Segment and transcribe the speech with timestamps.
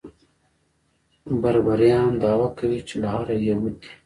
[1.41, 3.89] بربران دعوه کوي چې له آره یهود دي.